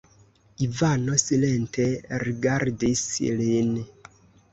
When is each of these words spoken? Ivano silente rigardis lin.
Ivano 0.67 1.17
silente 1.23 1.85
rigardis 2.23 3.05
lin. 3.43 3.71